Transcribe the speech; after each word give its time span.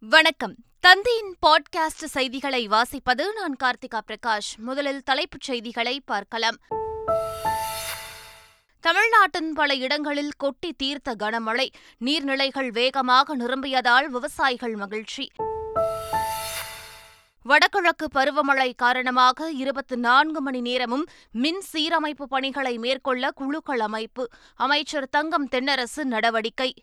வணக்கம். 0.00 0.54
தந்தையின் 0.80 1.36
பாட்காஸ்ட் 1.46 2.04
செய்திகளை 2.04 2.68
வாசிப்பது 2.68 3.22
நான் 3.34 3.56
கார்த்திகா 3.64 4.00
பிரகாஷ். 4.06 4.56
முதலில் 4.56 5.02
தலைப்புச் 5.02 5.40
செய்திகளை 5.40 6.02
பார்க்கலாம். 6.04 6.56
தமிழ்நாட்டின் 8.80 9.52
பல 9.52 9.74
இடங்களில் 9.74 10.32
கொட்டி 10.36 10.72
தீர்த்த 10.72 11.14
கனமழை. 11.18 11.68
நீர்நிலைகள் 12.04 12.68
வேகமாக 12.68 13.36
நிரம்பியதால் 13.36 14.10
விவசாயிகள் 14.10 14.74
மகிழ்ச்சி. 14.74 15.30
வடகிழக்கு 17.42 18.08
பருவமழை 18.14 18.72
காரணமாக 18.76 19.50
இருபத்தி 19.50 19.96
நான்கு 19.96 20.40
மணி 20.40 20.60
நேரமும் 20.60 21.06
மின் 21.30 21.62
சீரமைப்பு 21.72 22.22
பணிகளை 22.28 22.78
மேற்கொள்ள 22.78 23.30
குழுக்கள் 23.30 23.80
அமைப்பு. 23.80 24.28
அமைச்சர் 24.54 25.08
தங்கம் 25.08 25.48
தென்னரசு 25.48 26.04
நடவடிக்கை. 26.04 26.74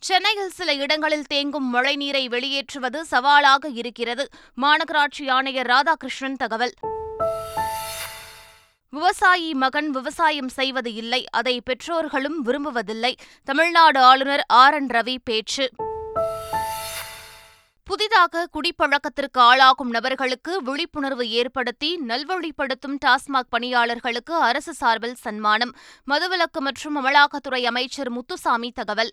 சென்னையில் 0.00 0.50
சில 0.50 0.74
இடங்களில் 0.74 1.24
தேங்கும் 1.34 1.74
மழைநீரை 1.74 2.26
வெளியேற்றுவது 2.26 3.04
சவாலாக 3.04 3.68
இருக்கிறது. 3.68 4.28
மாநகராட்சி 4.62 5.30
ஆணையர் 5.30 5.66
ராதாகிருஷ்ணன் 5.66 6.36
தகவல். 6.36 6.72
விவசாயி 8.90 9.54
மகன் 9.54 9.90
விவசாயம் 9.90 10.48
செய்வது 10.48 10.94
இல்லை. 10.94 11.24
அதை 11.30 11.60
பெற்றோர்களும் 11.60 12.44
விரும்புவதில்லை. 12.44 13.14
தமிழ்நாடு 13.44 14.00
ஆளுநர் 14.00 14.44
ஆர் 14.48 14.74
என் 14.74 14.86
ரவி 14.86 15.16
பேச்சு. 15.24 15.70
புதிதாக 17.84 18.48
குடிப்பழக்கத்திற்கு 18.50 19.38
ஆளாகும் 19.38 19.90
நபர்களுக்கு 19.90 20.62
விழிப்புணர்வு 20.62 21.28
ஏற்படுத்தி 21.28 22.00
நல்வழிப்படுத்தும் 22.08 22.98
டாஸ்மாக் 23.04 23.50
பணியாளர்களுக்கு 23.50 24.34
அரசு 24.34 24.74
சார்பில் 24.74 25.14
சன்மானம். 25.14 25.76
மதுவிலக்கு 26.10 26.60
மற்றும் 26.60 27.04
அமலாக்கத்துறை 27.04 27.62
அமைச்சர் 27.64 28.10
முத்துசாமி 28.10 28.70
தகவல். 28.70 29.10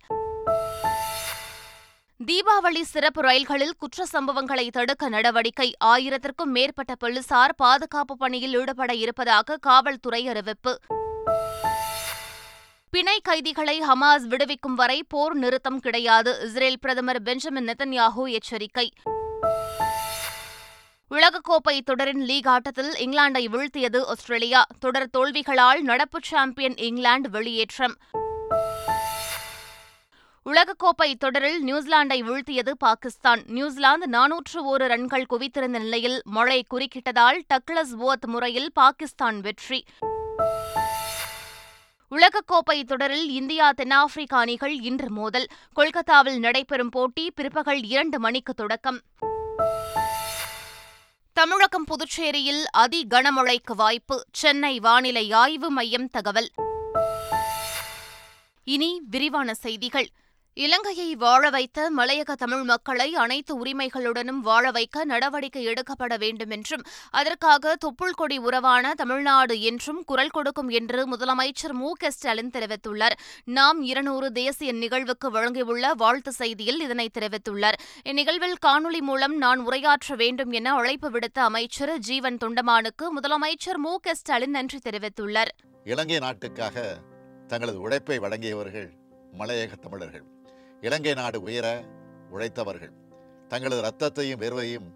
தீபாவளி 2.24 2.82
சிறப்பு 2.82 3.22
ரயில்களில் 3.22 3.74
குற்ற 3.78 4.06
சம்பவங்களை 4.14 4.70
தடுக்க 4.70 5.10
நடவடிக்கை. 5.10 5.76
ஆயிரத்திற்கும் 5.86 6.52
மேற்பட்ட 6.54 6.96
போலீசார் 6.96 7.56
பாதுகாப்பு 7.56 8.18
பணியில் 8.18 8.54
ஈடுபட 8.54 8.94
இருப்பதாக 8.94 9.58
காவல்துறை 9.58 10.28
அறிவிப்பு. 10.28 10.80
பிணை 12.90 13.20
கைதிகளை 13.24 13.82
ஹமாஸ் 13.82 14.28
விடுவிக்கும் 14.28 14.76
வரை 14.76 15.04
போர் 15.10 15.36
நிறுத்தம் 15.36 15.80
கிடையாது. 15.80 16.42
இஸ்ரேல் 16.42 16.80
பிரதமர் 16.80 17.22
பெஞ்சமின் 17.22 17.68
நெத்தன்யாஹூ 17.68 18.30
எச்சரிக்கை. 18.30 18.92
உலகக்கோப்பை 21.12 21.82
தொடரின் 21.86 22.24
லீக் 22.24 22.48
ஆட்டத்தில் 22.48 22.92
இங்கிலாந்தை 22.92 23.46
வீழ்த்தியது 23.48 24.06
ஆஸ்திரேலியா. 24.06 24.66
தொடர் 24.80 25.10
தோல்விகளால் 25.18 25.82
நடப்பு 25.82 26.20
சாம்பியன் 26.24 26.78
இங்கிலாந்து 26.78 27.30
வெளியேற்றம். 27.30 27.98
உலகக்கோப்பை 30.50 31.14
தொடரில் 31.20 31.64
நியூசிலாந்தை 31.66 32.24
வீழ்த்தியது 32.24 32.70
பாகிஸ்தான். 32.72 33.44
நியூசிலாந்து 33.46 34.10
நானூற்று 34.10 34.64
ஒரு 34.64 34.88
ரன்கள் 34.88 35.26
குவித்திருந்த 35.30 35.80
நிலையில் 35.80 36.22
மழை 36.24 36.66
குறுக்கிட்டதால் 36.74 37.42
டக்ளஸ் 37.54 37.96
ஓத் 37.98 38.26
முறையில் 38.26 38.72
பாகிஸ்தான் 38.74 39.42
வெற்றி. 39.42 39.84
உலகக்கோப்பை 42.12 42.84
தொடரில் 42.84 43.30
இந்தியா 43.30 43.72
தென்னாப்பிரிக்கா 43.72 44.38
அணிகள் 44.38 44.80
இன்று 44.80 45.10
மோதல். 45.10 45.48
கொல்கத்தாவில் 45.74 46.40
நடைபெறும் 46.40 46.90
போட்டி 46.90 47.32
பிற்பகல் 47.32 47.84
இரண்டு 47.84 48.20
மணிக்கு 48.20 48.54
தொடக்கம். 48.54 49.02
தமிழகம் 51.34 51.86
புதுச்சேரியில் 51.86 52.64
அதி 52.72 53.08
கனமழைக்கு 53.10 53.76
வாய்ப்பு. 53.76 54.26
சென்னை 54.32 54.80
வானிலை 54.80 55.32
ஆய்வு 55.32 55.70
மையம் 55.70 56.08
தகவல். 56.08 56.50
இனி 58.64 59.02
விரிவான 59.10 59.54
செய்திகள். 59.54 60.08
இலங்கையை 60.58 61.16
வாழ 61.16 61.50
வைத்த 61.50 61.92
மலையக 61.98 62.34
தமிழ் 62.34 62.64
மக்களை 62.64 63.16
அனைத்து 63.16 63.66
உரிமைகளுடனும் 63.66 64.40
வாழ 64.42 64.72
வைக்க 64.72 65.06
நடவடிக்கை 65.06 65.64
எடுக்கப்பட 65.64 66.18
வேண்டும் 66.18 66.50
என்றும் 66.50 66.84
அதற்காக 67.10 67.76
தொப்புள் 67.86 68.10
கொடி 68.10 68.38
உறவான 68.38 68.94
தமிழ்நாடு 68.94 69.62
என்றும் 69.62 70.04
குரல் 70.04 70.30
கொடுக்கும் 70.30 70.70
என்று 70.70 71.18
முதலமைச்சர் 71.18 71.72
மு. 71.72 71.92
க. 71.92 72.12
ஸ்டாலின் 72.12 72.50
தெரிவித்துள்ளார். 72.50 73.12
நாம் 73.46 73.82
இருநூறு 73.82 74.32
தேசிய 74.32 74.74
நிகழ்வுக்கு 74.74 75.32
வழங்கியுள்ள 75.32 75.94
வாழ்த்து 75.96 76.34
செய்தியில் 76.40 76.80
இதனை 76.80 77.10
தெரிவித்துள்ளார். 77.20 77.80
இந்நிகழ்வில் 78.06 78.56
காணொலி 78.66 79.00
மூலம் 79.00 79.38
நான் 79.38 79.68
உரையாற்ற 79.68 80.16
வேண்டும் 80.16 80.52
என 80.52 80.74
அழைப்பு 80.74 81.12
விடுத்த 81.12 81.40
அமைச்சர் 81.40 81.98
ஜீவன் 81.98 82.38
தொண்டமானுக்கு 82.38 83.08
முதலமைச்சர் 83.22 83.78
மு. 83.78 84.00
க. 84.00 84.16
ஸ்டாலின் 84.16 84.50
நன்றி 84.50 84.80
தெரிவித்துள்ளார். 84.90 85.52
இலங்கை 85.84 86.20
நாட்டுக்காக 86.20 86.98
தங்களது 87.48 87.80
உழைப்பை 87.80 88.20
வழங்கியவர்கள் 88.20 88.90
மலையக 89.38 89.72
தமிழர்கள். 89.82 90.34
இலங்கை 90.86 91.14
நாடு 91.14 91.42
உயர 91.42 91.84
உழைத்தவர்கள். 92.32 92.92
தங்களது 93.48 93.82
இரத்தத்தையும் 93.82 94.42
வெறுவையும் 94.44 94.88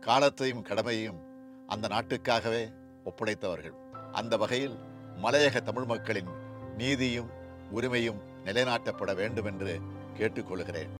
காலத்தையும் 0.00 0.62
கடமையும் 0.62 1.18
அந்த 1.66 1.88
நாட்டுக்காகவே 1.88 2.62
ஒப்படைத்தவர்கள். 3.04 3.74
அந்த 4.12 4.36
வகையில் 4.36 4.78
மலையக 5.22 5.62
தமிழ் 5.62 5.84
மக்களின் 5.84 6.28
நீதியும் 6.76 7.30
உரிமையும் 7.74 8.20
நிலைநாட்டப்பட 8.44 9.14
வேண்டும் 9.14 9.44
என்று 9.44 9.80
கேட்டுக்கொள்கிறேன். 10.18 10.92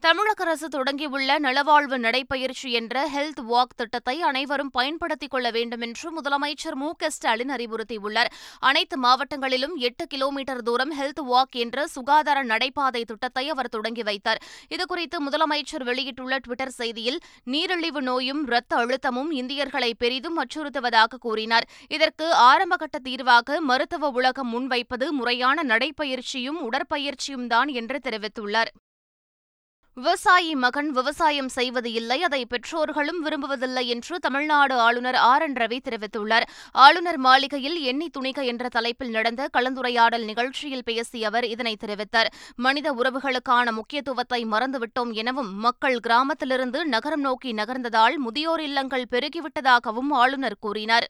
தமிழக 0.00 0.44
அரசு 0.44 0.68
தொடங்கியுள்ள 0.68 1.38
நலவாழ்வு 1.38 1.98
நடைப்பயிற்சி 1.98 2.72
என்ற 2.72 3.08
ஹெல்த் 3.08 3.40
வாக் 3.50 3.74
திட்டத்தை 3.76 4.22
அனைவரும் 4.22 4.70
பயன்படுத்திக் 4.70 5.30
கொள்ள 5.30 5.50
வேண்டும் 5.50 5.80
என்று 5.80 6.20
முதலமைச்சர் 6.20 6.74
மு 6.74 6.92
க 6.96 7.10
ஸ்டாலின் 7.10 7.50
அறிவுறுத்தியுள்ளார். 7.50 8.30
அனைத்து 8.58 9.02
மாவட்டங்களிலும் 9.02 9.74
எட்டு 9.74 10.06
கிலோமீட்டர் 10.06 10.62
தூரம் 10.62 10.98
ஹெல்த் 10.98 11.22
வாக் 11.30 11.50
என்ற 11.50 11.86
சுகாதார 11.86 12.42
நடைபாதை 12.42 13.04
திட்டத்தை 13.04 13.48
அவர் 13.48 13.68
தொடங்கி 13.68 14.02
வைத்தார். 14.02 14.42
இதுகுறித்து 14.68 15.18
முதலமைச்சர் 15.30 15.84
வெளியிட்டுள்ள 15.84 16.36
டுவிட்டர் 16.36 16.76
செய்தியில் 16.78 17.20
நீரிழிவு 17.44 18.02
நோயும் 18.02 18.46
இரத்த 18.46 18.76
அழுத்தமும் 18.76 19.30
இந்தியர்களை 19.30 19.94
பெரிதும் 19.94 20.44
அச்சுறுத்துவதாக 20.44 21.18
கூறினார். 21.20 21.68
இதற்கு 21.88 22.32
ஆரம்பகட்ட 22.32 22.98
தீர்வாக 22.98 23.60
மருத்துவ 23.60 24.08
உலகம் 24.08 24.48
முன்வைப்பது 24.48 25.10
முறையான 25.10 25.62
நடைப்பயிற்சியும் 25.62 26.60
உடற்பயிற்சியும் 26.60 27.46
தான் 27.46 27.68
என்று 27.68 28.00
தெரிவித்துள்ளார். 28.04 28.72
விவசாயி 29.96 30.54
மகன் 30.54 30.90
விவசாயம் 30.90 31.48
செய்வது 31.48 31.92
இல்லை 31.92 32.22
அதை 32.22 32.46
பெற்றோர்களும் 32.46 33.18
விரும்புவதில்லை 33.24 33.82
என்று 33.86 34.18
தமிழ்நாடு 34.18 34.74
ஆளுநர் 34.74 35.14
ஆர் 35.14 35.42
என் 35.42 35.52
ரவி 35.52 35.78
தெரிவித்துள்ளார். 35.84 36.46
ஆளுநர் 36.72 37.18
மாளிகையில் 37.18 37.78
எண்ணி 37.82 38.10
துணிக 38.18 38.44
என்ற 38.44 38.68
தலைப்பில் 38.68 39.10
நடந்த 39.10 39.48
கலந்துரையாடல் 39.58 40.24
நிகழ்ச்சியில் 40.24 40.84
பேசிய 40.84 41.26
அவர் 41.26 41.44
இதனை 41.44 41.76
தெரிவித்தார். 41.84 42.30
மனித 42.56 42.92
உறவுகளுக்கான 42.92 43.72
முக்கியத்துவத்தை 43.72 44.44
மறந்துவிட்டோம் 44.44 45.12
எனவும் 45.12 45.54
மக்கள் 45.58 45.98
கிராமத்திலிருந்து 45.98 46.86
நகரம் 46.86 47.20
நோக்கி 47.20 47.52
நகர்ந்ததால் 47.52 48.16
முதியோர் 48.16 48.60
இல்லங்கள் 48.60 49.10
பெருகிவிட்டதாகவும் 49.10 50.12
ஆளுநர் 50.22 50.60
கூறினார். 50.60 51.08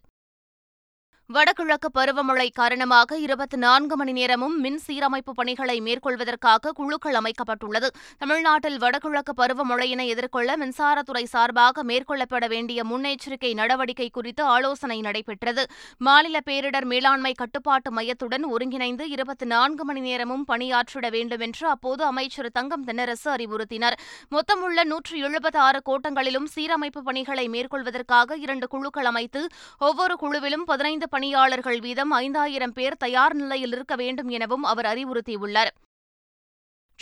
வடகிழக்கு 1.34 1.88
பருவமழை 1.98 2.46
காரணமாக 2.52 3.16
இருபத்தி 3.18 3.56
நான்கு 3.56 3.96
மணி 3.96 4.12
நேரமும் 4.12 4.60
மின் 4.60 4.80
சீரமைப்பு 4.86 5.32
பணிகளை 5.34 5.80
மேற்கொள்வதற்காக 5.80 6.72
குழுக்கள் 6.72 7.18
அமைக்கப்பட்டுள்ளது. 7.20 7.88
தமிழ்நாட்டில் 8.18 8.78
வடகிழக்கு 8.78 9.32
பருவமழையினை 9.36 10.06
எதிர்கொள்ள 10.06 10.56
மின்சாரத்துறை 10.56 11.22
சார்பாக 11.24 11.84
மேற்கொள்ளப்பட 11.84 12.46
வேண்டிய 12.48 12.84
முன்னெச்சரிக்கை 12.84 13.54
நடவடிக்கை 13.54 14.08
குறித்து 14.10 14.44
ஆலோசனை 14.44 15.00
நடைபெற்றது. 15.00 15.64
மாநில 15.98 16.40
பேரிடர் 16.50 16.84
மேலாண்மை 16.84 17.32
கட்டுப்பாட்டு 17.32 17.92
மையத்துடன் 17.92 18.46
ஒருங்கிணைந்து 18.50 19.08
இருபத்தி 19.08 19.44
நான்கு 19.44 19.84
மணி 19.84 20.00
நேரமும் 20.00 20.44
பணியாற்றிட 20.44 21.08
வேண்டும் 21.10 21.40
என்று 21.40 21.68
அப்போது 21.68 22.04
அமைச்சர் 22.04 22.50
தங்கம் 22.52 22.84
தென்னரசு 22.84 23.30
அறிவுறுத்தினார். 23.36 23.98
மொத்தமுள்ள 24.28 24.84
நூற்று 24.84 25.28
எழுபத்தி 25.28 25.56
ஆறு 25.68 25.82
கோட்டங்களிலும் 25.90 26.50
சீரமைப்பு 26.56 27.02
பணிகளை 27.10 27.48
மேற்கொள்வதற்காக 27.48 28.40
இரண்டு 28.46 28.68
குழுக்கள் 28.68 29.04
அமைத்து 29.04 29.48
ஒவ்வொரு 29.78 30.16
குழுவிலும் 30.24 30.68
பதினைந்து 30.72 31.18
பணியாளர்கள் 31.20 31.78
வீதம் 31.80 32.12
ஐந்தாயிரம் 32.16 32.72
பேர் 32.72 32.94
தயார் 32.96 33.34
நிலையில் 33.34 33.72
இருக்க 33.72 33.94
வேண்டும் 33.96 34.28
எனவும் 34.28 34.62
அவர் 34.62 34.86
அறிவுறுத்தியுள்ளார். 34.86 35.70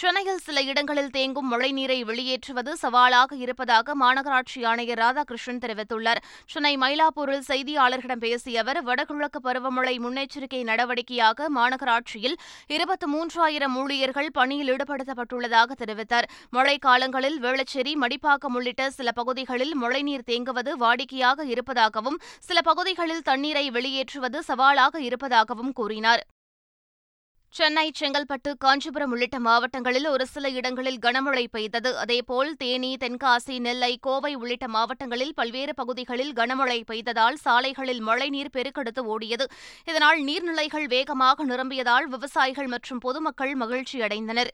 சென்னையில் 0.01 0.43
சில 0.47 0.59
இடங்களில் 0.63 1.11
தேங்கும் 1.15 1.49
மழைநீரை 1.53 1.97
வெளியேற்றுவது 2.09 2.73
சவாலாக 2.83 3.37
இருப்பதாக 3.37 3.95
மாநகராட்சி 4.03 4.61
ஆணையர் 4.71 5.01
ராதாகிருஷ்ணன் 5.03 5.59
தெரிவித்துள்ளார். 5.65 6.21
சென்னை 6.53 6.73
மயிலாப்பூரில் 6.83 7.43
செய்தியாளர்களிடம் 7.49 8.23
பேசிய 8.27 8.61
அவர் 8.61 8.81
வடகிழக்கு 8.83 9.41
பருவமழை 9.49 9.97
முன்னெச்சரிக்கை 10.05 10.63
நடவடிக்கையாக 10.71 11.49
மாநகராட்சியில் 11.59 12.37
இருபத்தி 12.77 13.09
மூன்றாயிரம் 13.15 13.75
ஊழியர்கள் 13.75 14.31
பணியில் 14.31 14.73
ஈடுபடுத்தப்பட்டுள்ளதாக 14.77 15.79
தெரிவித்தார். 15.83 16.31
மழைக்காலங்களில் 16.53 17.39
வேளச்சேரி 17.41 17.95
மடிப்பாக்கம் 18.05 18.57
உள்ளிட்ட 18.61 18.91
சில 18.91 19.11
பகுதிகளில் 19.21 19.75
மழைநீர் 19.75 20.29
தேங்குவது 20.33 20.73
வாடிக்கையாக 20.87 21.51
இருப்பதாகவும் 21.57 22.21
சில 22.39 22.61
பகுதிகளில் 22.61 23.23
தண்ணீரை 23.23 23.69
வெளியேற்றுவது 23.71 24.41
சவாலாக 24.43 25.01
இருப்பதாகவும் 25.01 25.73
கூறினார். 25.73 26.25
சென்னை 27.51 27.91
செங்கல்பட்டு 28.01 28.51
காஞ்சிபுரம் 28.59 29.11
உள்ளிட்ட 29.11 29.39
மாவட்டங்களில் 29.39 30.07
ஒரு 30.07 30.27
சில 30.27 30.49
இடங்களில் 30.49 30.99
கனமழை 30.99 31.45
பெய்தது. 31.51 31.97
அதேபோல் 31.99 32.51
தேனி 32.57 32.91
தென்காசி 33.01 33.59
நெல்லை 33.59 33.99
கோவை 34.01 34.35
உள்ளிட்ட 34.35 34.69
மாவட்டங்களில் 34.69 35.35
பல்வேறு 35.35 35.75
பகுதிகளில் 35.75 36.33
கனமழை 36.33 36.79
பெய்ததால் 36.87 37.35
சாலைகளில் 37.35 38.01
மழைநீர் 38.01 38.55
பெருக்கெடுத்து 38.57 39.05
ஓடியது. 39.15 39.47
இதனால் 39.85 40.21
நீர்நிலைகள் 40.25 40.87
வேகமாக 40.87 41.45
நிரம்பியதால் 41.45 42.09
விவசாயிகள் 42.09 42.67
மற்றும் 42.67 42.99
பொதுமக்கள் 42.99 43.55
மகிழ்ச்சியடைந்தனர். 43.57 44.53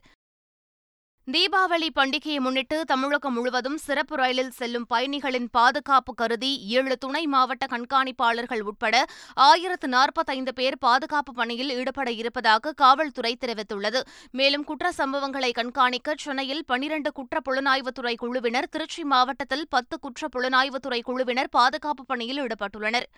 தீபாவளி 1.27 1.87
பண்டிகையை 1.95 2.39
முன்னிட்டு 2.39 2.77
தமிழகம் 2.85 3.33
முழுவதும் 3.33 3.77
சிறப்பு 3.77 4.15
ரயிலில் 4.15 4.51
செல்லும் 4.51 4.85
பயணிகளின் 4.85 5.47
பாதுகாப்பு 5.49 6.13
கருதி 6.13 6.59
ஏழு 6.67 6.97
துணை 6.97 7.25
மாவட்ட 7.25 7.65
கண்காணிப்பாளர்கள் 7.65 8.61
உட்பட 8.61 9.05
ஆயிரத்து 9.33 9.87
நாற்பத்தைந்து 9.87 10.53
பேர் 10.53 10.77
பாதுகாப்பு 10.77 11.33
பணியில் 11.33 11.73
ஈடுபட 11.79 12.11
இருப்பதாக 12.11 12.73
காவல்துறை 12.73 13.37
தெரிவித்துள்ளது. 13.45 14.01
மேலும் 14.31 14.63
குற்ற 14.63 14.91
சம்பவங்களை 14.97 15.51
கண்காணிக்க 15.51 16.15
சென்னையில் 16.17 16.63
பனிரண்டு 16.65 17.11
குற்ற 17.11 17.41
புலனாய்வுத்துறை 17.49 18.15
குழுவினர் 18.15 18.69
திருச்சி 18.69 19.03
மாவட்டத்தில் 19.03 19.67
பத்து 19.69 19.97
குற்ற 19.99 20.27
புலனாய்வுத்துறை 20.35 21.01
குழுவினர் 21.01 21.49
பாதுகாப்பு 21.49 22.05
பணியில் 22.05 22.41
ஈடுபட்டுள்ளனர். 22.41 23.09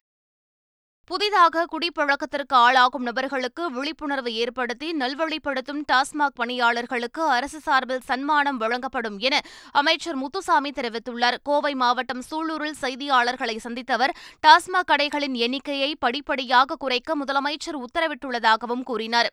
புதிதாக 1.09 1.65
குடிப்பழக்கத்திற்கு 1.71 2.56
ஆளாகும் 2.65 3.06
நபர்களுக்கு 3.09 3.71
விழிப்புணர்வு 3.71 4.31
ஏற்படுத்தி 4.33 4.88
நல்வழிப்படுத்தும் 4.92 5.80
டாஸ்மாக் 5.92 6.36
பணியாளர்களுக்கு 6.36 7.21
அரசு 7.30 7.59
சார்பில் 7.59 8.04
சன்மானம் 8.06 8.57
வழங்கப்படும் 8.57 9.18
என 9.19 9.42
அமைச்சர் 9.71 10.15
முத்துசாமி 10.15 10.71
தெரிவித்துள்ளார். 10.71 11.39
கோவை 11.44 11.74
மாவட்டம் 11.75 12.24
சூலூரில் 12.30 12.77
செய்தியாளர்களை 12.81 13.57
சந்தித்தவர் 13.65 14.15
டாஸ்மாக் 14.48 14.92
கடைகளின் 14.92 15.33
எண்ணிக்கையை 15.33 15.95
படிப்படியாக 16.00 16.75
குறைக்க 16.75 17.15
முதலமைச்சர் 17.15 17.81
உத்தரவிட்டுள்ளதாகவும் 17.86 18.83
கூறினார். 18.83 19.31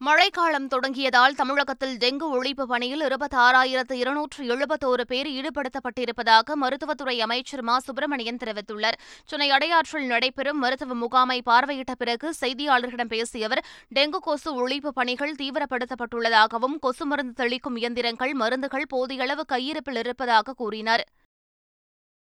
மழைக்காலம் 0.00 0.66
தொடங்கியதால் 0.68 1.34
தமிழகத்தில் 1.34 1.96
டெங்கு 1.96 2.26
ஒழிப்பு 2.36 2.62
பணியில் 2.62 3.00
இருபத்தாறாயிரத்து 3.00 3.92
இருநூற்று 3.92 4.56
எழுபத்தோரு 4.56 5.04
பேர் 5.06 5.28
ஈடுபடுத்தப்பட்டிருப்பதாக 5.28 6.54
மருத்துவத்துறை 6.54 7.20
அமைச்சர் 7.20 7.62
மா. 7.62 7.78
சுப்பிரமணியன் 7.78 8.36
தெரிவித்துள்ளார். 8.36 8.98
சென்னை 9.24 9.50
அடையாற்றில் 9.50 10.06
நடைபெறும் 10.06 10.58
மருத்துவ 10.58 10.94
முகாமை 10.94 11.42
பார்வையிட்ட 11.46 11.94
பிறகு 11.98 12.34
செய்தியாளர்களிடம் 12.40 13.12
பேசிய 13.14 13.46
அவர் 13.46 13.64
டெங்கு 13.94 14.20
கொசு 14.20 14.68
ஒழிப்பு 14.68 14.88
பணிகள் 14.88 15.34
தீவிரப்படுத்தப்பட்டுள்ளதாகவும் 15.34 16.78
கொசு 16.80 17.06
மருந்து 17.06 17.44
தெளிக்கும் 17.44 17.76
இயந்திரங்கள் 17.76 18.34
மருந்துகள் 18.34 18.86
போதிய 18.88 19.22
அளவு 19.22 19.44
கையிருப்பில் 19.44 19.96
இருப்பதாக 19.96 20.52
கூறினார். 20.52 21.04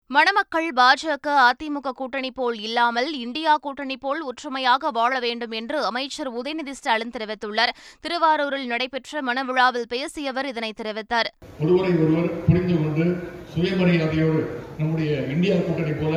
மணமக்கள் 0.09 0.67
பாஜக 0.75 1.27
அதிமுக 1.45 1.91
கூட்டணி 1.99 2.29
போல் 2.31 2.57
இல்லாமல் 2.67 3.09
இந்தியா 3.23 3.53
கூட்டணி 3.65 3.95
போல் 4.03 4.21
ஒற்றுமையாக 4.29 4.91
வாழ 4.97 5.13
வேண்டும் 5.25 5.55
என்று 5.59 5.77
அமைச்சர் 5.89 6.29
உதயநிதி 6.39 6.73
ஸ்டாலின் 6.77 7.11
தெரிவித்துள்ளார். 7.15 7.73
திருவாரூரில் 8.03 8.69
நடைபெற்ற 8.73 9.21
மணவிழாவில் 9.29 9.89
பேசிய 9.93 10.31
அவர் 10.33 10.49
இதனை 10.51 10.71
தெரிவித்தார். 10.79 11.29
ஒருவரை 11.63 11.91
ஒருவர் 12.03 12.29
புரிந்து 12.47 12.77
கொண்டு 12.77 13.05
சுயமரியாதையோடு 13.51 14.41
நம்முடைய 14.79 15.11
இந்தியா 15.35 15.57
கூட்டணி 15.67 15.95
போல 15.99 16.15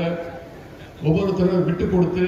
ஒவ்வொருத்தரும் 1.09 1.67
விட்டு 1.69 1.85
கொடுத்து 1.89 2.25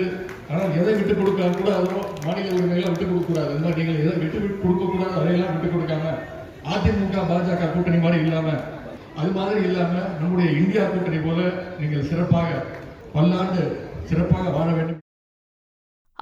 ஆனால் 0.50 0.76
எதை 0.80 0.92
விட்டு 0.98 1.14
கொடுக்காம 1.14 1.56
கூட 1.60 1.70
அதுவும் 1.78 2.06
மாநில 2.26 2.52
உரிமைகளை 2.58 2.90
விட்டு 2.90 3.06
கொடுக்க 3.06 3.26
கூடாது 3.30 3.50
இந்த 3.54 3.66
மாதிரி 3.66 3.82
நீங்கள் 3.82 4.04
எதை 4.04 4.18
விட்டு 4.18 4.38
கொடுக்க 4.62 4.84
கூடாது 4.86 5.16
அதையெல்லாம் 5.20 5.54
விட்டு 5.54 5.74
கொடுக்காம 5.74 6.14
அதிமுக 6.72 7.18
பாஜக 7.32 7.72
கூட்டணி 7.72 8.00
மாதிரி 8.04 8.24
இல்லாமல் 8.26 8.62
அது 9.20 9.30
மாதிரி 9.38 9.60
இல்லாமல் 9.68 10.10
நம்முடைய 10.20 10.48
இந்தியா 10.60 10.82
கூட்டணி 10.84 11.18
போல 11.26 11.40
நீங்கள் 11.80 12.08
சிறப்பாக 12.10 12.50
பல்லாண்டு 13.14 13.62
சிறப்பாக 14.10 14.52
வாழ 14.56 14.68
வேண்டும். 14.72 15.01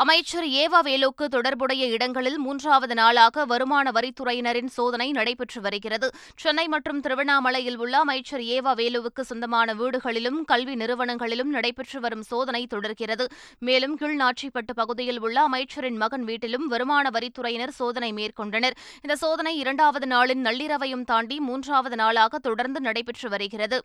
அமைச்சர் 0.03 0.45
ஏவா 0.45 0.79
வேலுக்கு 0.87 1.25
தொடர்புடைய 1.25 1.87
இடங்களில் 1.87 2.39
மூன்றாவது 2.39 2.95
நாளாக 2.95 3.45
வருமான 3.45 3.91
வரித்துறையினரின் 3.91 4.71
சோதனை 4.77 5.11
நடைபெற்று 5.11 5.61
வருகிறது. 5.61 6.11
சென்னை 6.37 6.69
மற்றும் 6.69 7.01
திருவண்ணாமலையில் 7.01 7.77
உள்ள 7.77 7.99
அமைச்சர் 7.99 8.41
ஏவா 8.41 8.73
வேலுவுக்கு 8.81 9.21
சொந்தமான 9.21 9.75
வீடுகளிலும் 9.75 10.39
கல்வி 10.45 10.75
நிறுவனங்களிலும் 10.75 11.53
நடைபெற்று 11.57 12.01
வரும் 12.01 12.23
சோதனை 12.23 12.67
தொடர்கிறது. 12.67 13.27
மேலும் 13.59 13.99
கீழ்நாச்சிப்பட்டு 13.99 14.75
பகுதியில் 14.75 15.21
உள்ள 15.21 15.41
அமைச்சரின் 15.41 15.97
மகன் 15.97 16.25
வீட்டிலும் 16.25 16.67
வருமான 16.67 17.11
வரித்துறையினர் 17.11 17.79
சோதனை 17.81 18.13
மேற்கொண்டனர். 18.13 18.77
இந்த 19.03 19.17
சோதனை 19.17 19.59
இரண்டாவது 19.59 20.07
நாளின் 20.07 20.45
நள்ளிரவையும் 20.45 21.05
தாண்டி 21.05 21.41
மூன்றாவது 21.41 21.97
நாளாக 21.97 22.39
தொடர்ந்து 22.39 22.81
நடைபெற்று 22.81 23.29
வருகிறது. 23.29 23.81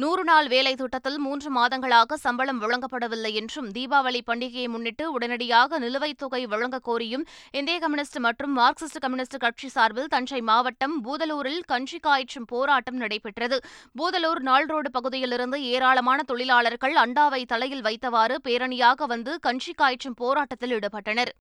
நூறு 0.00 0.24
நாள் 0.24 0.48
வேலை 0.48 0.74
திட்டத்தில் 0.74 1.18
மூன்று 1.18 1.48
மாதங்களாக 1.54 2.14
சம்பளம் 2.14 2.60
வழங்கப்படவில்லை 2.62 3.32
என்றும் 3.32 3.68
தீபாவளி 3.68 4.20
பண்டிகையை 4.26 4.68
முன்னிட்டு 4.68 5.12
உடனடியாக 5.12 5.78
நிலுவைத் 5.78 6.18
தொகை 6.18 6.46
வழங்கக் 6.46 6.88
கோரியும் 6.88 7.24
இந்திய 7.52 7.78
கம்யூனிஸ்ட் 7.78 8.18
மற்றும் 8.18 8.58
மார்க்சிஸ்ட் 8.58 9.00
கம்யூனிஸ்ட் 9.00 9.36
கட்சி 9.36 9.68
சார்பில் 9.68 10.06
தஞ்சை 10.06 10.40
மாவட்டம் 10.40 11.04
பூதலூரில் 11.04 11.60
கஞ்சி 11.66 11.98
காய்ச்சும் 11.98 12.44
போராட்டம் 12.44 12.96
நடைபெற்றது. 12.96 13.58
பூதலூர் 13.98 14.42
நாள்ரோடு 14.42 14.88
பகுதியிலிருந்து 14.92 15.64
ஏராளமான 15.64 16.22
தொழிலாளர்கள் 16.22 16.94
அண்டாவை 16.94 17.44
தலையில் 17.44 17.82
வைத்தவாறு 17.82 18.36
பேரணியாக 18.44 19.04
வந்து 19.06 19.40
கஞ்சி 19.40 19.72
காய்ச்சும் 19.72 20.14
போராட்டத்தில் 20.14 20.70
ஈடுபட்டனர். 20.70 21.34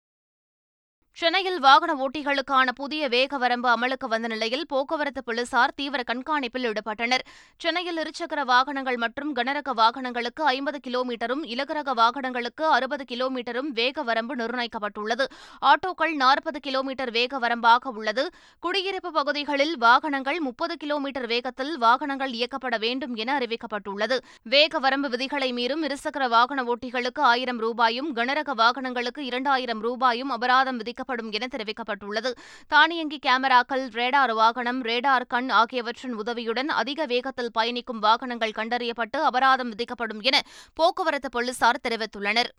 சென்னையில் 1.19 1.59
வாகன 1.59 1.91
ஓட்டிகளுக்கான 1.95 2.71
புதிய 2.71 3.07
வேக 3.07 3.37
வரம்பு 3.37 3.67
அமலுக்கு 3.69 4.07
வந்த 4.07 4.27
நிலையில் 4.27 4.65
போக்குவரத்து 4.67 5.21
போலீசார் 5.23 5.71
தீவிர 5.75 6.01
கண்காணிப்பில் 6.09 6.65
ஈடுபட்டனர். 6.69 7.23
சென்னையில் 7.57 7.99
இருசக்கர 8.01 8.41
வாகனங்கள் 8.45 8.97
மற்றும் 8.97 9.31
கனரக 9.35 9.73
வாகனங்களுக்கு 9.73 10.43
ஐம்பது 10.43 10.79
கிலோமீட்டரும் 10.87 11.41
இலகுரக 11.53 11.93
வாகனங்களுக்கு 11.93 12.65
அறுபது 12.65 13.05
கிலோமீட்டரும் 13.11 13.71
வேக 13.79 14.03
வரம்பு 14.03 14.35
நிர்ணயிக்கப்பட்டுள்ளது. 14.35 15.25
ஆட்டோக்கள் 15.61 16.13
நாற்பது 16.13 16.59
கிலோமீட்டர் 16.59 17.11
வேக 17.11 17.39
வரம்பாக 17.39 17.93
உள்ளது. 17.93 18.25
குடியிருப்பு 18.59 19.11
பகுதிகளில் 19.11 19.77
வாகனங்கள் 19.77 20.39
முப்பது 20.39 20.77
கிலோமீட்டர் 20.77 21.27
வேகத்தில் 21.27 21.73
வாகனங்கள் 21.77 22.31
இயக்கப்பட 22.31 22.79
வேண்டும் 22.85 23.15
என 23.15 23.39
அறிவிக்கப்பட்டுள்ளது. 23.39 24.19
வேக 24.55 24.79
வரம்பு 24.79 25.09
விதிகளை 25.09 25.49
மீறும் 25.53 25.83
இருசக்கர 25.89 26.29
வாகன 26.29 26.67
ஓட்டிகளுக்கு 26.75 27.23
ஆயிரம் 27.33 27.57
ரூபாயும் 27.57 28.13
கனரக 28.13 28.57
வாகனங்களுக்கு 28.63 29.25
இரண்டாயிரம் 29.25 29.83
ரூபாயும் 29.89 30.29
அபராதம் 30.29 30.81
விதிக்க 30.83 31.05
வழங்கப்படும் 31.07 31.31
என 31.37 31.47
தெரிவிக்கப்பட்டுள்ளது. 31.55 32.31
தானியங்கி 32.67 33.19
கேமராக்கள் 33.25 33.85
ரேடார் 33.97 34.33
வாகனம் 34.41 34.81
ரேடார் 34.83 35.27
கண் 35.27 35.49
ஆகியவற்றின் 35.61 36.15
உதவியுடன் 36.21 36.69
அதிக 36.81 37.05
வேகத்தில் 37.05 37.55
பயணிக்கும் 37.57 37.99
வாகனங்கள் 37.99 38.57
கண்டறியப்பட்டு 38.59 39.19
அபராதம் 39.29 39.73
விதிக்கப்படும் 39.73 40.21
என 40.21 40.37
போக்குவரத்து 40.73 41.29
போலீசார் 41.29 41.83
தெரிவித்துள்ளனர். 41.87 42.51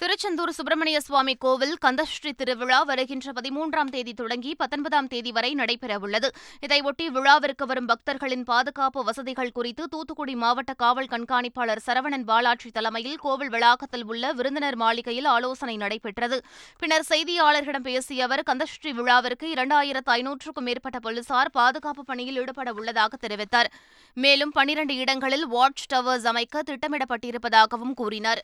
திருச்செந்தூர் 0.00 0.50
சுப்பிரமணிய 0.56 0.98
சுவாமி 1.00 1.34
கோவில் 1.42 1.72
கந்தஸ்ரீ 1.84 2.30
திருவிழா 2.40 2.78
வருகின்ற 2.88 3.32
பதிமூன்றாம் 3.36 3.90
தேதி 3.94 4.12
தொடங்கி 4.14 4.50
பத்தொன்பதாம் 4.54 5.06
தேதி 5.12 5.30
வரை 5.36 5.50
நடைபெறவுள்ளது. 5.60 6.28
இதையொட்டி 6.66 7.06
விழாவிற்கு 7.14 7.64
வரும் 7.70 7.88
பக்தர்களின் 7.90 8.42
பாதுகாப்பு 8.50 9.02
வசதிகள் 9.04 9.52
குறித்து 9.58 9.84
தூத்துக்குடி 9.92 10.34
மாவட்ட 10.42 10.72
காவல் 10.82 11.08
கண்காணிப்பாளர் 11.14 11.82
சரவணன் 11.86 12.26
பாலாட்சி 12.30 12.70
தலைமையில் 12.72 13.16
கோவில் 13.24 13.52
வளாகத்தில் 13.54 14.04
உள்ள 14.04 14.32
விருந்தினர் 14.32 14.76
மாளிகையில் 14.76 15.30
ஆலோசனை 15.34 15.76
நடைபெற்றது. 15.84 16.38
பின்னர் 16.82 17.06
செய்தியாளர்களிடம் 17.12 17.86
பேசிய 17.88 18.28
அவர் 18.28 18.44
கந்தஸ்ரீ 18.50 18.92
விழாவிற்கு 19.00 19.48
இரண்டாயிரத்து 19.54 20.12
ஐநூற்றுக்கும் 20.18 20.68
மேற்பட்ட 20.70 21.00
போலீசார் 21.08 21.50
பாதுகாப்பு 21.50 22.04
பணியில் 22.04 22.40
ஈடுபட 22.42 22.72
உள்ளதாக 22.72 23.12
தெரிவித்தார். 23.16 23.70
மேலும் 24.16 24.54
பனிரண்டு 24.58 24.96
இடங்களில் 25.04 25.48
வாட்ச் 25.56 25.88
டவர்ஸ் 25.94 26.28
அமைக்க 26.34 26.62
திட்டமிடப்பட்டிருப்பதாகவும் 26.70 27.96
கூறினார். 28.02 28.42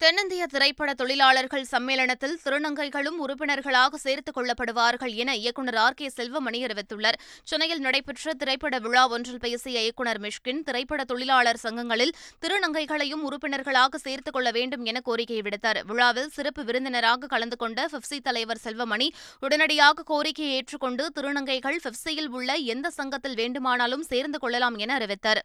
தென்னிந்திய 0.00 0.46
திரைப்பட 0.46 0.94
தொழிலாளர்கள் 0.94 1.64
சம்மேளனத்தில் 1.70 2.36
திருநங்கைகளும் 2.44 3.16
உறுப்பினர்களாக 3.18 3.96
சேர்த்துக் 3.96 4.36
கொள்ளப்படுவார்கள் 4.36 5.14
என 5.14 5.36
இயக்குநர் 5.36 5.74
ஆர் 5.74 5.94
கே 5.94 6.10
செல்வமணி 6.16 6.60
அறிவித்துள்ளார். 6.66 7.18
சென்னையில் 7.44 7.78
நடைபெற்ற 7.78 8.34
திரைப்பட 8.34 8.78
விழா 8.78 9.08
ஒன்றில் 9.08 9.38
பேசிய 9.38 9.80
இயக்குநர் 9.80 10.20
மிஷ்கின் 10.20 10.62
திரைப்பட 10.62 11.04
தொழிலாளர் 11.04 11.60
சங்கங்களில் 11.62 12.14
திருநங்கைகளையும் 12.46 13.24
உறுப்பினர்களாக 13.24 13.98
சேர்த்துக் 13.98 14.32
கொள்ள 14.32 14.50
வேண்டும் 14.50 14.84
என 14.84 15.00
கோரிக்கை 15.00 15.40
விடுத்தார். 15.40 15.84
விழாவில் 15.86 16.28
சிறப்பு 16.28 16.64
விருந்தினராக 16.64 17.26
கலந்து 17.26 17.56
கொண்ட 17.56 17.88
பிப்சி 17.92 18.20
தலைவர் 18.22 18.64
செல்வமணி 18.64 19.08
உடனடியாக 19.40 20.02
கோரிக்கையை 20.02 20.54
ஏற்றுக்கொண்டு 20.54 21.10
திருநங்கைகள் 21.20 21.84
பிப்சியில் 21.84 22.28
உள்ள 22.28 22.54
எந்த 22.54 22.90
சங்கத்தில் 22.90 23.34
வேண்டுமானாலும் 23.34 24.02
சேர்ந்து 24.02 24.38
கொள்ளலாம் 24.38 24.76
என 24.76 24.94
அறிவித்தார். 24.94 25.42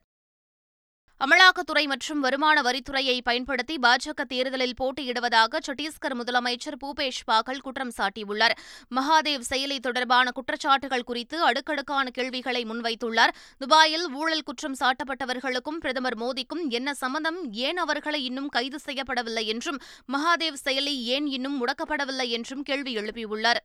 அமலாக்கத்துறை 1.24 1.86
மற்றும் 1.86 2.20
வருமான 2.20 2.62
வரித்துறையை 2.62 3.22
பயன்படுத்தி 3.24 3.76
பாஜக 3.76 4.24
தேர்தலில் 4.28 4.74
போட்டியிடுவதாக 4.82 5.60
சத்தீஸ்கர் 5.68 6.16
முதலமைச்சர் 6.16 6.78
பூபேஷ் 6.86 7.22
பாகல் 7.32 7.62
குற்றம் 7.62 7.92
சாட்டியுள்ளார். 7.98 8.56
மகாதேவ் 8.96 9.46
செயலி 9.50 9.80
தொடர்பான 9.80 10.32
குற்றச்சாட்டுகள் 10.32 11.04
குறித்து 11.04 11.44
அடுக்கடுக்கான 11.44 12.10
கேள்விகளை 12.10 12.64
முன்வைத்துள்ளார். 12.64 13.34
துபாயில் 13.58 14.12
ஊழல் 14.12 14.44
குற்றம் 14.44 14.76
சாட்டப்பட்டவர்களுக்கும் 14.80 15.80
பிரதமர் 15.80 16.18
மோடிக்கும் 16.18 16.68
என்ன 16.70 16.94
சம்பந்தம்? 16.94 17.52
ஏன் 17.52 17.78
அவர்களை 17.78 18.24
இன்னும் 18.24 18.50
கைது 18.50 18.80
செய்யப்படவில்லை 18.86 19.46
என்றும் 19.46 19.80
மகாதேவ் 20.14 20.62
செயலி 20.66 20.96
ஏன் 21.16 21.28
இன்னும் 21.28 21.58
முடக்கப்படவில்லை 21.62 22.28
என்றும் 22.30 22.64
கேள்வி 22.64 22.96
எழுப்பியுள்ளார். 22.96 23.64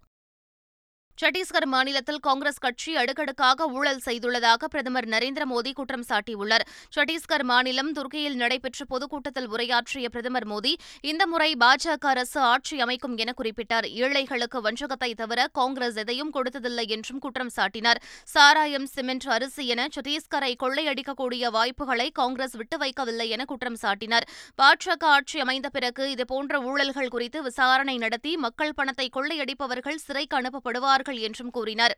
சத்தீஸ்கர் 1.20 1.64
மாநிலத்தில் 1.72 2.20
காங்கிரஸ் 2.26 2.60
கட்சி 2.64 2.90
அடுக்கடுக்காக 3.00 3.66
ஊழல் 3.76 4.02
செய்துள்ளதாக 4.04 4.66
பிரதமர் 4.72 5.06
நரேந்திர 5.14 5.44
மோடி 5.52 5.70
குற்றம் 5.78 6.04
சாட்டியுள்ளார். 6.10 6.64
சத்தீஸ்கர் 6.96 7.44
மாநிலம் 7.50 7.90
துர்க்கியில் 7.96 8.36
நடைபெற்ற 8.42 8.84
பொதுக்கூட்டத்தில் 8.92 9.48
உரையாற்றிய 9.54 10.08
பிரதமர் 10.16 10.46
மோடி 10.50 10.72
இந்த 11.12 11.22
முறை 11.32 11.48
பாஜக 11.62 12.06
அரசு 12.12 12.38
ஆட்சி 12.50 12.76
அமைக்கும் 12.84 13.16
என 13.24 13.32
குறிப்பிட்டார். 13.40 13.88
ஏழைகளுக்கு 14.02 14.60
வஞ்சகத்தை 14.66 15.10
தவிர 15.22 15.48
காங்கிரஸ் 15.60 15.98
எதையும் 16.02 16.30
கொடுத்ததில்லை 16.36 16.86
என்றும் 16.96 17.20
குற்றம் 17.24 17.52
சாட்டினார். 17.56 18.00
சாராயம் 18.34 18.86
சிமெண்ட் 18.94 19.26
அரிசி 19.38 19.66
என 19.76 19.88
சத்தீஸ்கரை 19.96 20.52
கொள்ளையடிக்கக்கூடிய 20.62 21.50
வாய்ப்புகளை 21.58 22.08
காங்கிரஸ் 22.20 22.56
விட்டு 22.62 22.78
வைக்கவில்லை 22.84 23.28
என 23.38 23.48
குற்றம் 23.54 23.80
சாட்டினார். 23.82 24.28
பாஜக 24.62 25.10
ஆட்சி 25.16 25.38
அமைந்த 25.46 25.70
பிறகு 25.78 26.06
இதுபோன்ற 26.14 26.62
ஊழல்கள் 26.70 27.12
குறித்து 27.16 27.40
விசாரணை 27.50 27.98
நடத்தி 28.06 28.34
மக்கள் 28.46 28.76
பணத்தை 28.80 29.08
கொள்ளையடிப்பவர்கள் 29.18 30.02
சிறைக்கு 30.06 30.40
அனுப்பப்படுவார்கள் 30.42 31.06
வருவார்கள் 31.08 31.26
என்றும் 31.28 31.54
கூறினார். 31.56 31.96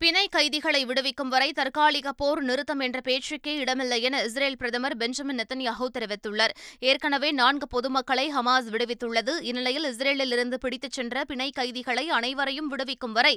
பிணை 0.00 0.26
கைதிகளை 0.34 0.80
விடுவிக்கும் 0.84 1.32
வரை 1.32 1.48
தற்காலிக 1.58 2.12
போர் 2.20 2.40
நிறுத்தம் 2.42 2.80
என்ற 2.86 2.98
பேச்சுக்கே 3.00 3.52
இடமில்லை 3.62 3.98
என 4.02 4.16
இஸ்ரேல் 4.26 4.58
பிரதமர் 4.60 4.96
பெஞ்சமின் 5.00 5.38
நெத்தன்யாஹூ 5.40 5.86
தெரிவித்துள்ளார். 5.98 6.54
ஏற்கனவே 6.90 7.30
நான்கு 7.40 7.66
பொதுமக்களை 7.74 8.26
ஹமாஸ் 8.36 8.70
விடுவித்துள்ளது. 8.74 9.34
இந்நிலையில் 9.50 9.86
இஸ்ரேலிலிருந்து 9.90 10.58
பிடித்துச் 10.64 10.96
சென்ற 10.98 11.24
பிணை 11.30 11.48
கைதிகளை 11.50 12.04
அனைவரையும் 12.18 12.70
விடுவிக்கும் 12.72 13.16
வரை 13.18 13.34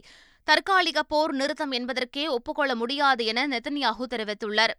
தற்காலிக 0.47 1.03
போர் 1.13 1.35
நிறுத்தம் 1.41 1.75
என்பதற்கே 1.79 2.25
ஒப்புக்கொள்ள 2.37 2.73
முடியாது 2.75 3.25
என 3.33 3.47
நெத்தன்யாஹூ 3.53 4.07
தெரிவித்துள்ளார். 4.15 4.75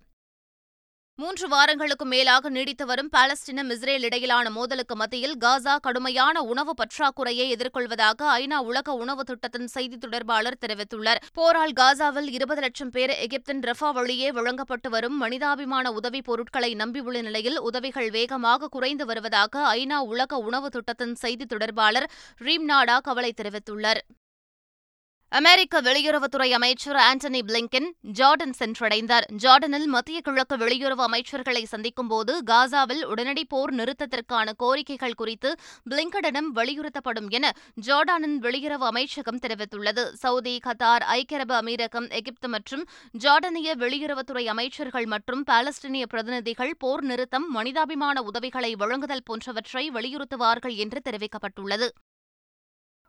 மூன்று 1.19 1.49
வாரங்களுக்கு 1.49 2.05
மேலாக 2.05 2.49
நீடித்து 2.49 2.87
வரும் 2.87 3.09
பாலஸ்தீனம் 3.17 3.71
இஸ்ரேல் 3.71 4.03
இடையிலான 4.03 4.51
மோதலுக்கு 4.51 4.97
மத்தியில் 4.97 5.37
காசா 5.45 5.75
கடுமையான 5.77 6.43
உணவு 6.43 6.75
பற்றாக்குறையை 6.75 7.47
எதிர்கொள்வதாக 7.55 8.27
ஐநா 8.41 8.59
உலக 8.71 8.93
உணவு 8.93 9.25
திட்டத்தின் 9.25 9.67
செய்தி 9.67 9.97
தொடர்பாளர் 9.97 10.59
தெரிவித்துள்ளார். 10.67 11.21
போரால் 11.33 11.73
காசாவில் 11.73 12.29
இருபது 12.31 12.61
லட்சம் 12.61 12.91
பேர் 12.91 13.11
எகிப்தின் 13.11 13.63
ரஃபா 13.63 13.93
வழியே 13.93 14.33
வழங்கப்பட்டு 14.33 14.91
வரும் 14.91 15.17
மனிதாபிமான 15.17 15.93
உதவிப் 15.93 16.25
பொருட்களை 16.25 16.75
நம்பியுள்ள 16.75 17.23
நிலையில் 17.23 17.59
உதவிகள் 17.61 18.11
வேகமாக 18.11 18.69
குறைந்து 18.69 19.07
வருவதாக 19.07 19.75
ஐநா 19.77 20.01
உலக 20.13 20.37
உணவு 20.37 20.69
திட்டத்தின் 20.69 21.15
செய்தி 21.15 21.47
தொடர்பாளர் 21.47 22.11
ரீம்நாடா 22.41 22.99
கவலை 23.01 23.35
தெரிவித்துள்ளார். 23.43 24.03
அமெரிக்க 25.33 25.80
வெளியுறவுத்துறை 25.80 26.47
அமைச்சர் 26.56 26.97
ஆண்டனி 26.97 27.40
பிளிங்கன் 27.49 27.88
ஜார்டன் 28.18 28.54
சென்றடைந்தார். 28.59 29.26
ஜார்டனில் 29.42 29.87
மத்திய 29.87 30.21
கிழக்கு 30.21 30.56
வெளியுறவு 30.56 31.02
அமைச்சர்களை 31.06 31.62
சந்திக்கும்போது 31.62 32.33
காசாவில் 32.50 33.02
உடனடி 33.04 33.45
போர் 33.45 33.73
நிறுத்தத்திற்கான 33.75 34.54
கோரிக்கைகள் 34.62 35.16
குறித்து 35.16 35.50
பிளிங்கனிடம் 35.90 36.49
வலியுறுத்தப்படும் 36.54 37.28
என 37.30 37.52
ஜார்டானின் 37.88 38.38
வெளியுறவு 38.47 38.87
அமைச்சகம் 38.92 39.42
தெரிவித்துள்ளது. 39.47 40.04
சவுதி 40.23 40.54
கத்தார் 40.68 41.06
ஐக்கிய 41.18 41.40
அரபு 41.40 41.56
அமீரகம் 41.61 42.09
எகிப்து 42.21 42.49
மற்றும் 42.49 42.87
ஜார்டனிய 43.25 43.76
வெளியுறவுத்துறை 43.85 44.47
அமைச்சர்கள் 44.47 45.06
மற்றும் 45.06 45.45
பாலஸ்தீனிய 45.50 46.06
பிரதிநிதிகள் 46.06 46.75
போர் 46.78 47.02
நிறுத்தம் 47.02 47.49
மனிதாபிமான 47.50 48.23
உதவிகளை 48.23 48.75
வழங்குதல் 48.75 49.26
போன்றவற்றை 49.30 49.90
வலியுறுத்துவார்கள் 49.90 50.76
என்று 50.76 51.00
தெரிவிக்கப்பட்டுள்ளது. 51.11 51.88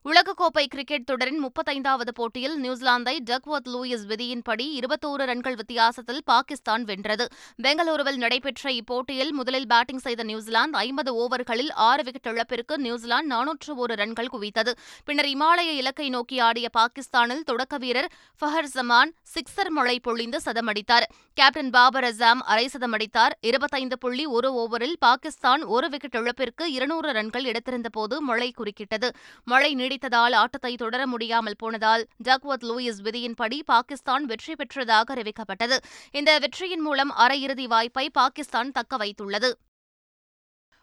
உலகக்கோப்பை 0.07 0.65
கிரிக்கெட் 0.67 1.05
தொடரின் 1.05 1.39
முப்பத்தைந்தாவது 1.45 2.11
போட்டியில் 2.13 2.53
நியூசிலாந்தை 2.63 3.15
டக்வர்த் 3.25 3.69
லூயிஸ் 3.73 4.03
விதியின்படி 4.07 4.65
இருபத்தோரு 4.79 5.23
ரன்கள் 5.29 5.55
வித்தியாசத்தில் 5.55 6.21
பாகிஸ்தான் 6.25 6.83
வென்றது. 6.83 7.27
பெங்களூருவில் 7.63 8.15
நடைபெற்ற 8.15 8.71
இப்போட்டியில் 8.71 9.29
முதலில் 9.29 9.67
பேட்டிங் 9.67 9.97
செய்த 9.97 10.23
நியூசிலாந்து 10.23 10.77
ஐம்பது 10.77 11.13
ஓவர்களில் 11.23 11.71
ஆறு 11.73 12.03
விக்கெட் 12.03 12.33
இழப்பிற்கு 12.33 12.77
நியூசிலாந்து 12.77 13.31
நானூற்று 13.35 13.75
ஒரு 13.75 13.95
ரன்கள் 13.95 14.29
குவித்தது. 14.33 14.73
பின்னர் 15.05 15.25
இமாலய 15.25 15.73
இலக்கை 15.73 16.09
நோக்கி 16.09 16.39
ஆடிய 16.39 16.69
பாகிஸ்தானில் 16.69 17.43
தொடக்க 17.43 17.77
வீரர் 17.77 18.09
ஃபஹர் 18.41 18.71
ஜமான் 18.75 19.11
சிக்ஸர் 19.33 19.69
மழை 19.69 19.99
பொழிந்து 19.99 20.41
சதமடித்தார். 20.45 21.07
கேப்டன் 21.33 21.69
பாபர் 21.69 22.03
அசாம் 22.03 22.45
அரை 22.53 22.69
சதமடித்தார். 22.77 23.35
இருபத்தைந்து 23.41 23.97
புள்ளி 23.97 24.25
ஒரு 24.25 24.51
ஓவரில் 24.63 24.97
பாகிஸ்தான் 24.99 25.63
ஒரு 25.63 25.89
விக்கெட் 25.89 26.15
இழப்பிற்கு 26.15 26.71
இருநூறு 26.71 27.11
ரன்கள் 27.11 27.43
எடுத்திருந்தபோது 27.43 28.17
மழை 28.19 28.53
குறுக்கிட்டது. 28.57 29.09
மழை 29.43 29.75
நீடி 29.75 29.95
நீடித்ததால் 29.97 30.33
ஆட்டத்தை 30.33 30.75
தொடர 30.75 31.01
முடியாமல் 31.07 31.55
போனதால் 31.57 32.03
டக்வத் 32.23 32.65
லூயிஸ் 32.69 32.99
விதியின்படி 33.03 33.57
பாகிஸ்தான் 33.65 34.25
வெற்றி 34.25 34.53
பெற்றதாக 34.53 35.15
அறிவிக்கப்பட்டது. 35.15 35.77
இந்த 36.11 36.31
வெற்றியின் 36.39 36.81
மூலம் 36.81 37.11
அரையிறுதி 37.17 37.65
வாய்ப்பை 37.67 38.09
பாகிஸ்தான் 38.09 38.71
தக்க 38.71 38.97
வைத்துள்ளது. 38.97 39.49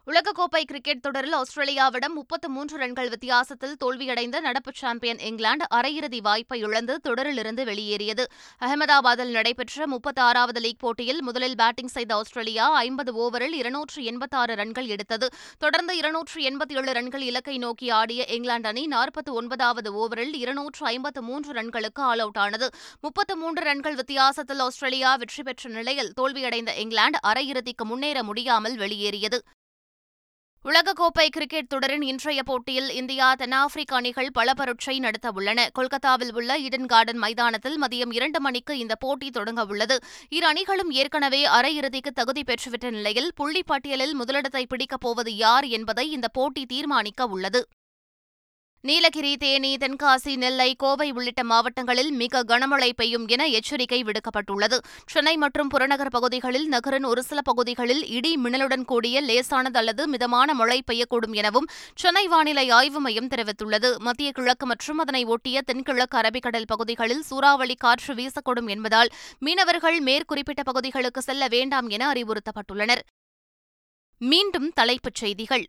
உலகக்கோப்பை 0.06 0.60
கிரிக்கெட் 0.64 1.00
தொடரில் 1.00 1.34
ஆஸ்திரேலியாவிடம் 1.34 2.14
முப்பத்து 2.14 2.48
மூன்று 2.48 2.76
ரன்கள் 2.76 3.08
வித்தியாசத்தில் 3.08 3.76
தோல்வியடைந்த 3.84 4.40
நடப்பு 4.40 4.72
சாம்பியன் 4.74 5.18
இங்கிலாந்து 5.18 5.64
அரையிறுதி 5.74 6.20
வாய்ப்பை 6.22 6.60
இழந்து 6.60 7.00
தொடரிலிருந்து 7.08 7.64
வெளியேறியது. 7.64 8.24
அகமதாபாத்தில் 8.60 9.30
நடைபெற்ற 9.30 9.86
முப்பத்தாறாவது 9.86 10.60
லீக் 10.60 10.78
போட்டியில் 10.78 11.22
முதலில் 11.22 11.54
பேட்டிங் 11.54 11.88
செய்த 11.88 12.14
ஆஸ்திரேலியா 12.14 12.72
ஐம்பது 12.72 13.14
ஓவரில் 13.14 13.52
இருநூற்று 13.52 14.04
எண்பத்தாறு 14.04 14.54
ரன்கள் 14.54 14.86
எடுத்தது. 14.86 15.28
தொடர்ந்து 15.58 15.96
இருநூற்று 15.96 16.42
எண்பத்தி 16.50 16.76
ஏழு 16.76 16.92
ரன்கள் 16.92 17.20
இலக்கை 17.20 17.58
நோக்கி 17.58 17.90
ஆடிய 17.90 18.26
இங்கிலாந்து 18.28 18.68
அணி 18.68 18.86
நாற்பத்தி 18.86 19.32
ஒன்பதாவது 19.32 19.92
ஓவரில் 20.02 20.34
இருநூற்று 20.34 20.86
ஐம்பத்து 20.86 21.22
மூன்று 21.22 21.52
ரன்களுக்கு 21.52 22.00
ஆல் 22.10 22.18
அவுட் 22.18 22.36
ஆனது. 22.36 22.70
முப்பத்து 23.00 23.36
மூன்று 23.36 23.62
ரன்கள் 23.62 23.94
வித்தியாசத்தில் 23.94 24.58
ஆஸ்திரேலியா 24.58 25.16
வெற்றி 25.16 25.42
பெற்ற 25.42 25.70
நிலையில் 25.70 26.14
தோல்வியடைந்த 26.20 26.78
இங்கிலாந்து 26.78 27.20
அரையிறுதிக்கு 27.26 27.84
முன்னேற 27.84 28.22
முடியாமல் 28.22 28.76
வெளியேறியது. 28.76 29.40
உலகக்கோப்பை 30.64 31.26
கிரிக்கெட் 31.28 31.68
தொடரின் 31.68 32.02
இன்றைய 32.02 32.42
போட்டியில் 32.42 32.90
இந்தியா 32.90 33.34
தென்னாப்பிரிக்க 33.34 33.96
அணிகள் 33.96 34.30
பல 34.32 34.54
பரீட்சை 34.54 35.00
நடத்தவுள்ளன 35.00 35.66
கொல்கத்தாவில் 35.72 36.32
உள்ள 36.34 36.58
இடன் 36.58 36.86
கார்டன் 36.86 37.16
மைதானத்தில் 37.16 37.82
மதியம் 37.82 38.12
இரண்டு 38.12 38.40
மணிக்கு 38.40 38.78
இந்த 38.78 38.94
போட்டி 38.94 39.30
தொடங்கவுள்ளது 39.30 39.96
இரு 40.28 40.46
அணிகளும் 40.46 40.90
ஏற்கனவே 40.90 41.46
அரையிறுதிக்கு 41.46 42.12
தகுதி 42.14 42.42
பெற்றுவிட்ட 42.42 42.90
நிலையில் 42.90 43.30
புள்ளிப் 43.36 43.66
பட்டியலில் 43.66 44.14
முதலிடத்தை 44.14 44.66
பிடிக்கப் 44.66 45.00
போவது 45.00 45.36
யார் 45.36 45.64
என்பதை 45.64 46.10
இந்த 46.10 46.28
போட்டி 46.28 46.66
தீர்மானிக்க 46.66 47.26
உள்ளது. 47.26 47.62
நீலகிரி 48.86 49.36
தேனி 49.36 49.76
தென்காசி 49.76 50.36
நெல்லை 50.36 50.74
கோவை 50.74 51.10
உள்ளிட்ட 51.10 51.44
மாவட்டங்களில் 51.44 52.10
மிக 52.10 52.42
கனமழை 52.44 52.92
பெய்யும் 52.96 53.26
என 53.26 53.46
எச்சரிக்கை 53.46 54.04
விடுக்கப்பட்டுள்ளது. 54.04 54.78
சென்னை 55.06 55.36
மற்றும் 55.36 55.68
புறநகர் 55.68 56.10
பகுதிகளில் 56.10 56.68
நகரின் 56.68 57.04
ஒரு 57.04 57.22
சில 57.22 57.40
பகுதிகளில் 57.40 58.06
இடி 58.06 58.36
மின்னலுடன் 58.44 58.84
கூடிய 58.84 59.20
லேசானது 59.20 59.78
அல்லது 59.78 60.08
மிதமான 60.08 60.54
மழை 60.54 60.82
பெய்யக்கூடும் 60.92 61.32
எனவும் 61.32 61.68
சென்னை 61.94 62.28
வானிலை 62.28 62.70
ஆய்வு 62.70 63.00
மையம் 63.00 63.28
தெரிவித்துள்ளது. 63.28 63.96
மத்திய 63.98 64.32
கிழக்கு 64.32 64.66
மற்றும் 64.66 64.98
அதனை 64.98 65.24
ஒட்டிய 65.24 65.62
தென்கிழக்கு 65.62 66.18
அரபிக்கடல் 66.18 66.66
பகுதிகளில் 66.66 67.22
சூறாவளி 67.22 67.74
காற்று 67.74 68.14
வீசக்கூடும் 68.14 68.68
என்பதால் 68.68 69.08
மீனவர்கள் 69.38 70.00
மேற்குறிப்பிட்ட 70.00 70.62
பகுதிகளுக்கு 70.62 71.22
செல்ல 71.22 71.48
வேண்டாம் 71.48 71.88
என 71.88 72.12
அறிவுறுத்தப்பட்டுள்ளனர். 72.12 73.04
மீண்டும் 74.18 74.70
தலைப்புச் 74.74 75.14
செய்திகள். 75.14 75.66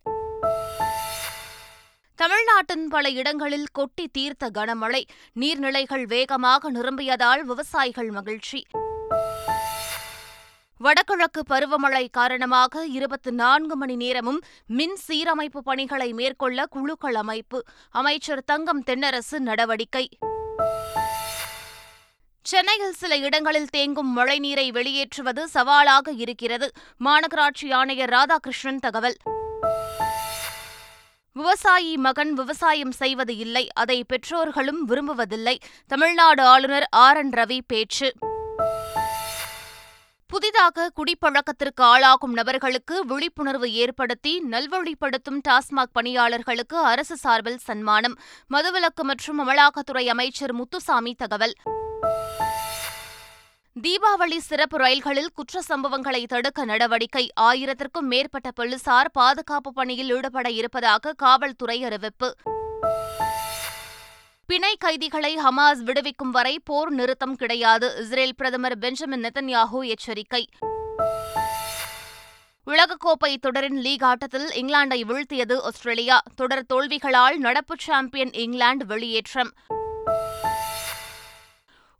தமிழ்நாட்டின் 2.25 2.87
பல 2.87 3.09
இடங்களில் 3.09 3.67
கொட்டி 3.71 4.07
தீர்த்த 4.07 4.49
கனமழை. 4.53 5.03
நீர்நிலைகள் 5.39 6.03
வேகமாக 6.03 6.71
நிரம்பியதால் 6.71 7.45
விவசாயிகள் 7.45 8.09
மகிழ்ச்சி. 8.09 8.65
வடகிழக்கு 10.77 11.43
பருவமழை 11.49 12.07
காரணமாக 12.11 12.85
இருபத்தி 12.85 13.31
நான்கு 13.31 13.75
மணி 13.75 13.95
நேரமும் 13.95 14.41
மின் 14.67 14.97
சீரமைப்பு 15.07 15.57
பணிகளை 15.57 16.13
மேற்கொள்ள 16.13 16.65
குழுக்கள் 16.65 17.15
அமைப்பு. 17.15 17.63
அமைச்சர் 17.89 18.43
தங்கம் 18.43 18.83
தென்னரசு 18.83 19.39
நடவடிக்கை. 19.39 20.09
சென்னையில் 22.41 22.93
சில 22.93 23.17
இடங்களில் 23.17 23.67
தேங்கும் 23.77 24.17
மழைநீரை 24.17 24.71
வெளியேற்றுவது 24.71 25.47
சவாலாக 25.47 26.11
இருக்கிறது. 26.11 26.71
மாநகராட்சி 27.05 27.73
ஆணையர் 27.73 28.09
ராதாகிருஷ்ணன் 28.09 28.79
தகவல். 28.79 29.17
விவசாயி 31.37 31.97
மகன் 31.97 32.33
விவசாயம் 32.33 32.91
செய்வது 32.91 33.37
இல்லை 33.37 33.67
அதை 33.73 34.03
பெற்றோர்களும் 34.07 34.87
விரும்புவதில்லை. 34.87 35.57
தமிழ்நாடு 35.87 36.43
ஆளுநர் 36.43 36.87
ஆர். 36.91 37.17
என். 37.17 37.29
ரவி 37.29 37.59
பேச்சு. 37.67 38.13
புதிதாக 40.27 40.91
குடிப்பழக்கத்திற்கு 40.95 41.81
ஆளாகும் 41.81 42.33
நபர்களுக்கு 42.33 43.05
விழிப்புணர்வு 43.05 43.73
ஏற்படுத்தி 43.73 44.43
நல்வழிப்படுத்தும் 44.51 45.41
டாஸ்மாக் 45.49 45.93
பணியாளர்களுக்கு 45.93 46.77
அரசு 46.77 47.17
சார்பில் 47.17 47.57
சன்மானம். 47.57 48.17
மதுவிலக்கு 48.53 49.01
மற்றும் 49.01 49.49
அமலாக்கத்துறை 49.49 50.05
அமைச்சர் 50.07 50.53
முத்துசாமி 50.53 51.13
தகவல். 51.13 51.53
தீபாவளி 53.83 54.37
சிறப்பு 54.37 54.77
ரயில்களில் 54.77 55.31
குற்ற 55.33 55.61
சம்பவங்களை 55.69 56.25
தடுக்க 56.25 56.65
நடவடிக்கை 56.65 57.31
ஆயிரத்திற்கும் 57.41 58.07
மேற்பட்ட 58.11 58.51
போலீசார் 58.51 59.09
பாதுகாப்பு 59.11 59.73
பணியில் 59.73 60.09
ஈடுபட 60.09 60.49
இருப்பதாக 60.49 61.13
காவல்துறை 61.13 61.83
அறிவிப்பு. 61.83 62.33
பிணை 64.45 64.75
கைதிகளை 64.79 65.37
ஹமாஸ் 65.37 65.83
விடுவிக்கும் 65.83 66.31
வரை 66.31 66.59
போர் 66.63 66.91
நிறுத்தம் 66.91 67.35
கிடையாது 67.35 67.95
இஸ்ரேல் 67.97 68.35
பிரதமர் 68.35 68.77
பெஞ்சமின் 68.77 69.23
நெத்தன்யாஹூ 69.23 69.85
எச்சரிக்கை. 69.85 70.49
உலகக்கோப்பை 72.67 73.37
தொடரின் 73.41 73.81
லீக் 73.81 74.03
ஆட்டத்தில் 74.03 74.49
இங்கிலாந்தை 74.55 75.01
வீழ்த்தியது 75.11 75.61
ஆஸ்திரேலியா 75.61 76.21
தொடர் 76.35 76.65
தோல்விகளால் 76.73 77.37
நடப்பு 77.37 77.75
சாம்பியன் 77.79 78.33
இங்கிலாந்து 78.33 78.85
வெளியேற்றம். 78.85 79.53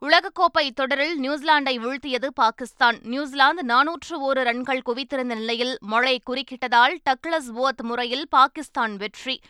உலகக்கோப்பை 0.05 0.69
தொடரில் 0.69 1.19
நியூசிலாந்தை 1.21 1.79
வீழ்த்தியது 1.79 2.27
பாகிஸ்தான். 2.27 2.97
நியூசிலாந்து 3.01 3.65
நானூற்று 3.65 4.19
ஒரு 4.19 4.43
ரன்கள் 4.43 4.81
குவித்திருந்த 4.85 5.23
நிலையில் 5.23 5.77
மழை 5.79 6.21
குறுக்கிட்டதால் 6.29 6.97
டக்ளஸ் 7.09 7.51
ஓத் 7.53 7.81
முறையில் 7.81 8.27
பாகிஸ்தான் 8.29 8.97
வெற்றி. 8.97 9.41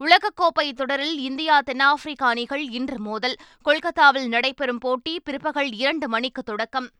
உலகக்கோப்பை 0.00 0.72
தொடரில் 0.72 1.18
இந்தியா 1.18 1.60
தென்னாப்பிரிக்கா 1.60 2.26
அணிகள் 2.26 2.68
இன்று 2.68 2.98
மோதல். 2.98 3.36
கொல்கத்தாவில் 3.62 4.28
நடைபெறும் 4.28 4.78
போட்டி 4.78 5.20
பிற்பகல் 5.20 5.72
இரண்டு 5.72 6.08
மணிக்கு 6.08 6.42
தொடக்கம். 6.42 6.90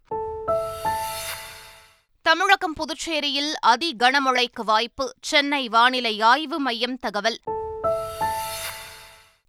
தமிழகம் 2.23 2.75
புதுச்சேரியில் 2.75 3.53
அதி 3.61 3.97
கனமழைக்கு 3.99 4.65
வாய்ப்பு. 4.65 5.15
சென்னை 5.21 5.69
வானிலை 5.69 6.21
ஆய்வு 6.21 6.59
மையம் 6.59 6.97
தகவல். 6.97 7.39